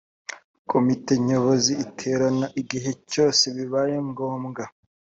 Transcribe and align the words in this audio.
komite 0.71 1.11
nyobozi 1.27 1.71
iterana 1.85 2.47
igihe 2.61 2.91
cyose 3.11 3.43
bibaye 3.55 3.95
ngombwa 4.09 4.63